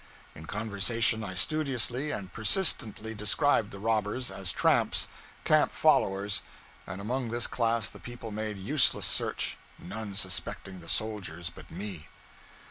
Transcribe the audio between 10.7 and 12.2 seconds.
the soldiers but me.